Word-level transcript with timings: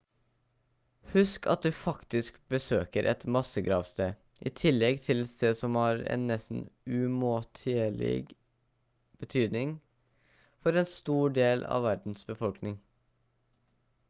husk 1.09 1.43
at 1.53 1.65
du 1.65 1.71
faktisk 1.79 2.39
besøker 2.53 3.09
et 3.11 3.25
massegravsted 3.35 4.47
i 4.49 4.51
tillegg 4.59 5.03
til 5.07 5.21
et 5.25 5.29
sted 5.33 5.59
som 5.59 5.77
har 5.79 6.01
en 6.15 6.23
nesten 6.31 6.63
umåtelig 7.01 8.17
betydning 9.25 9.75
for 10.63 10.79
en 10.83 10.91
stor 10.95 11.37
del 11.37 11.67
av 11.77 11.85
verdens 11.87 12.25
befolkning 12.33 12.79